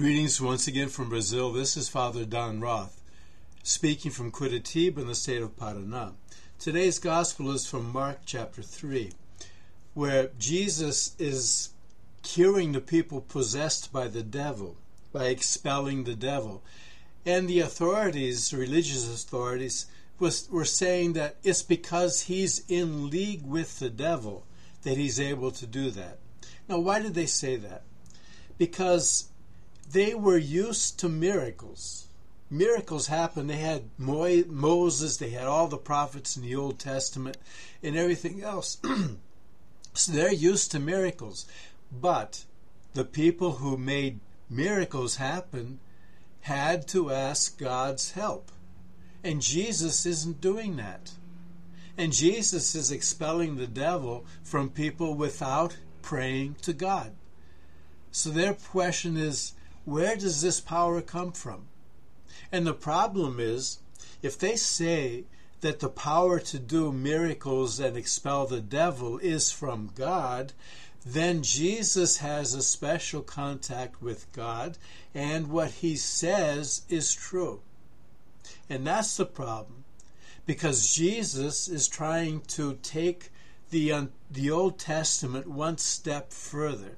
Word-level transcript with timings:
Greetings 0.00 0.40
once 0.40 0.66
again 0.66 0.88
from 0.88 1.10
Brazil. 1.10 1.52
This 1.52 1.76
is 1.76 1.90
Father 1.90 2.24
Don 2.24 2.58
Roth, 2.58 3.02
speaking 3.62 4.10
from 4.10 4.32
Curitiba 4.32 4.96
in 4.96 5.08
the 5.08 5.14
state 5.14 5.42
of 5.42 5.58
Paraná. 5.58 6.14
Today's 6.58 6.98
gospel 6.98 7.50
is 7.50 7.66
from 7.66 7.92
Mark 7.92 8.20
chapter 8.24 8.62
3, 8.62 9.12
where 9.92 10.30
Jesus 10.38 11.14
is 11.18 11.74
curing 12.22 12.72
the 12.72 12.80
people 12.80 13.20
possessed 13.20 13.92
by 13.92 14.08
the 14.08 14.22
devil, 14.22 14.78
by 15.12 15.26
expelling 15.26 16.04
the 16.04 16.14
devil. 16.14 16.62
And 17.26 17.46
the 17.46 17.60
authorities, 17.60 18.54
religious 18.54 19.06
authorities, 19.06 19.84
was, 20.18 20.48
were 20.50 20.64
saying 20.64 21.12
that 21.12 21.36
it's 21.42 21.62
because 21.62 22.22
he's 22.22 22.64
in 22.68 23.10
league 23.10 23.44
with 23.44 23.78
the 23.80 23.90
devil 23.90 24.46
that 24.82 24.96
he's 24.96 25.20
able 25.20 25.50
to 25.50 25.66
do 25.66 25.90
that. 25.90 26.20
Now, 26.70 26.78
why 26.78 27.02
did 27.02 27.12
they 27.12 27.26
say 27.26 27.56
that? 27.56 27.82
Because 28.56 29.29
they 29.92 30.14
were 30.14 30.38
used 30.38 30.98
to 31.00 31.08
miracles. 31.08 32.06
Miracles 32.48 33.06
happened. 33.06 33.50
They 33.50 33.56
had 33.56 33.90
Moses, 33.98 35.16
they 35.16 35.30
had 35.30 35.46
all 35.46 35.68
the 35.68 35.78
prophets 35.78 36.36
in 36.36 36.42
the 36.42 36.56
Old 36.56 36.78
Testament, 36.78 37.36
and 37.82 37.96
everything 37.96 38.42
else. 38.42 38.78
so 39.94 40.12
they're 40.12 40.32
used 40.32 40.70
to 40.72 40.78
miracles. 40.78 41.46
But 41.92 42.44
the 42.94 43.04
people 43.04 43.52
who 43.52 43.76
made 43.76 44.20
miracles 44.48 45.16
happen 45.16 45.80
had 46.42 46.88
to 46.88 47.10
ask 47.10 47.58
God's 47.58 48.12
help. 48.12 48.50
And 49.22 49.42
Jesus 49.42 50.06
isn't 50.06 50.40
doing 50.40 50.76
that. 50.76 51.12
And 51.96 52.12
Jesus 52.12 52.74
is 52.74 52.90
expelling 52.90 53.56
the 53.56 53.66
devil 53.66 54.24
from 54.42 54.70
people 54.70 55.14
without 55.14 55.76
praying 56.00 56.56
to 56.62 56.72
God. 56.72 57.12
So 58.10 58.30
their 58.30 58.54
question 58.54 59.16
is 59.16 59.52
where 59.90 60.16
does 60.16 60.40
this 60.40 60.60
power 60.60 61.02
come 61.02 61.32
from? 61.32 61.66
And 62.52 62.66
the 62.66 62.74
problem 62.74 63.38
is, 63.40 63.78
if 64.22 64.38
they 64.38 64.56
say 64.56 65.24
that 65.60 65.80
the 65.80 65.88
power 65.88 66.38
to 66.40 66.58
do 66.58 66.92
miracles 66.92 67.80
and 67.80 67.96
expel 67.96 68.46
the 68.46 68.60
devil 68.60 69.18
is 69.18 69.50
from 69.50 69.90
God, 69.94 70.52
then 71.04 71.42
Jesus 71.42 72.18
has 72.18 72.54
a 72.54 72.62
special 72.62 73.22
contact 73.22 74.02
with 74.02 74.30
God, 74.32 74.78
and 75.14 75.48
what 75.48 75.70
he 75.70 75.96
says 75.96 76.82
is 76.88 77.14
true. 77.14 77.60
And 78.68 78.86
that's 78.86 79.16
the 79.16 79.26
problem, 79.26 79.84
because 80.46 80.94
Jesus 80.94 81.68
is 81.68 81.88
trying 81.88 82.42
to 82.48 82.78
take 82.82 83.30
the, 83.70 83.92
uh, 83.92 84.04
the 84.30 84.50
Old 84.50 84.78
Testament 84.78 85.46
one 85.46 85.78
step 85.78 86.32
further 86.32 86.96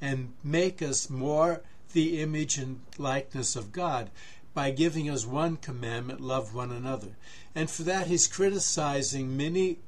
and 0.00 0.32
make 0.42 0.82
us 0.82 1.10
more 1.10 1.62
the 1.94 2.20
image 2.20 2.58
and 2.58 2.80
likeness 2.98 3.56
of 3.56 3.72
God 3.72 4.10
by 4.52 4.70
giving 4.70 5.10
us 5.10 5.26
one 5.26 5.56
commandment 5.56 6.20
love 6.20 6.54
one 6.54 6.70
another. 6.70 7.16
And 7.54 7.70
for 7.70 7.82
that, 7.84 8.06
he's 8.06 8.26
criticizing 8.26 9.36
many 9.36 9.78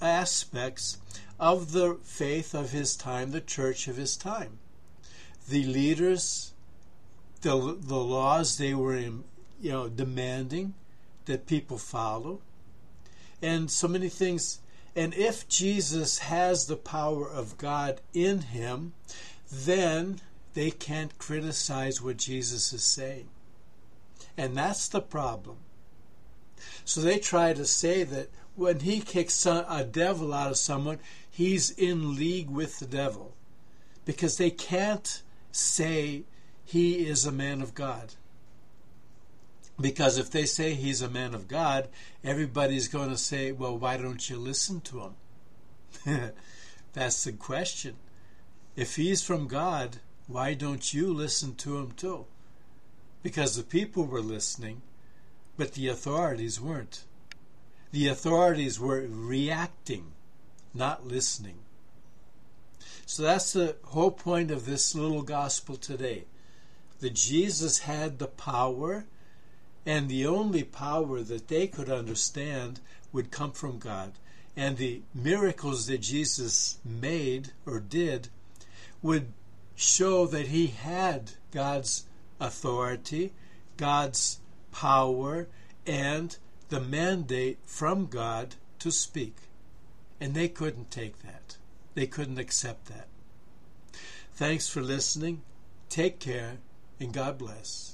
aspects 0.00 0.98
of 1.38 1.72
the 1.72 1.98
faith 2.02 2.54
of 2.54 2.72
his 2.72 2.96
time, 2.96 3.30
the 3.30 3.40
church 3.40 3.88
of 3.88 3.96
his 3.96 4.16
time. 4.16 4.58
The 5.48 5.64
leaders, 5.64 6.52
the, 7.42 7.76
the 7.78 7.96
laws 7.96 8.58
they 8.58 8.74
were 8.74 8.96
you 8.96 9.22
know, 9.62 9.88
demanding 9.88 10.74
that 11.26 11.46
people 11.46 11.78
follow, 11.78 12.40
and 13.40 13.70
so 13.70 13.88
many 13.88 14.08
things. 14.08 14.60
And 14.96 15.14
if 15.14 15.48
Jesus 15.48 16.18
has 16.18 16.66
the 16.66 16.76
power 16.76 17.28
of 17.28 17.58
God 17.58 18.00
in 18.12 18.40
him, 18.42 18.92
then 19.50 20.20
they 20.54 20.70
can't 20.70 21.18
criticize 21.18 22.00
what 22.00 22.16
Jesus 22.16 22.72
is 22.72 22.84
saying. 22.84 23.28
And 24.36 24.56
that's 24.56 24.88
the 24.88 25.00
problem. 25.00 25.58
So 26.84 27.00
they 27.00 27.18
try 27.18 27.52
to 27.52 27.64
say 27.64 28.04
that 28.04 28.30
when 28.56 28.80
he 28.80 29.00
kicks 29.00 29.46
a 29.46 29.86
devil 29.90 30.32
out 30.32 30.50
of 30.50 30.56
someone, 30.56 31.00
he's 31.30 31.70
in 31.70 32.16
league 32.16 32.50
with 32.50 32.78
the 32.78 32.86
devil. 32.86 33.34
Because 34.04 34.36
they 34.36 34.50
can't 34.50 35.22
say 35.50 36.24
he 36.64 37.06
is 37.06 37.26
a 37.26 37.32
man 37.32 37.60
of 37.62 37.74
God. 37.74 38.14
Because 39.80 40.18
if 40.18 40.30
they 40.30 40.46
say 40.46 40.74
he's 40.74 41.02
a 41.02 41.10
man 41.10 41.34
of 41.34 41.48
God, 41.48 41.88
everybody's 42.22 42.86
going 42.86 43.10
to 43.10 43.16
say, 43.16 43.50
well, 43.50 43.76
why 43.76 43.96
don't 43.96 44.28
you 44.30 44.36
listen 44.36 44.80
to 44.82 45.10
him? 46.06 46.32
That's 46.92 47.24
the 47.24 47.32
question. 47.32 47.96
If 48.76 48.96
he's 48.96 49.22
from 49.22 49.48
God, 49.48 49.98
why 50.26 50.54
don't 50.54 50.94
you 50.94 51.12
listen 51.12 51.54
to 51.56 51.78
him 51.78 51.92
too? 51.92 52.26
Because 53.22 53.56
the 53.56 53.62
people 53.62 54.04
were 54.04 54.20
listening, 54.20 54.82
but 55.56 55.72
the 55.72 55.88
authorities 55.88 56.60
weren't. 56.60 57.04
The 57.92 58.08
authorities 58.08 58.80
were 58.80 59.06
reacting, 59.08 60.12
not 60.72 61.06
listening. 61.06 61.58
So 63.06 63.22
that's 63.22 63.52
the 63.52 63.76
whole 63.84 64.10
point 64.10 64.50
of 64.50 64.66
this 64.66 64.94
little 64.94 65.22
gospel 65.22 65.76
today. 65.76 66.24
That 67.00 67.14
Jesus 67.14 67.80
had 67.80 68.18
the 68.18 68.26
power, 68.26 69.04
and 69.84 70.08
the 70.08 70.26
only 70.26 70.64
power 70.64 71.20
that 71.20 71.48
they 71.48 71.66
could 71.66 71.90
understand 71.90 72.80
would 73.12 73.30
come 73.30 73.52
from 73.52 73.78
God. 73.78 74.12
And 74.56 74.76
the 74.76 75.02
miracles 75.14 75.86
that 75.86 75.98
Jesus 75.98 76.78
made 76.84 77.52
or 77.66 77.78
did 77.78 78.28
would 79.02 79.32
show 79.74 80.26
that 80.26 80.48
he 80.48 80.68
had 80.68 81.32
God's 81.50 82.06
authority, 82.40 83.32
God's 83.76 84.40
power, 84.72 85.48
and 85.86 86.36
the 86.68 86.80
mandate 86.80 87.58
from 87.64 88.06
God 88.06 88.56
to 88.78 88.90
speak. 88.90 89.36
And 90.20 90.34
they 90.34 90.48
couldn't 90.48 90.90
take 90.90 91.22
that. 91.22 91.56
They 91.94 92.06
couldn't 92.06 92.38
accept 92.38 92.86
that. 92.86 93.08
Thanks 94.34 94.68
for 94.68 94.80
listening. 94.80 95.42
Take 95.88 96.18
care, 96.18 96.58
and 96.98 97.12
God 97.12 97.38
bless. 97.38 97.93